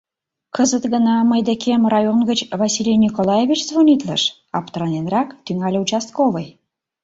[0.55, 4.23] —Кызыт гына мый декем район гыч Василий Николаевич звонитлыш,—
[4.57, 6.47] аптыраненрак тӱҥале участковый.